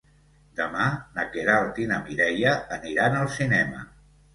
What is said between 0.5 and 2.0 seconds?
Demà na Queralt i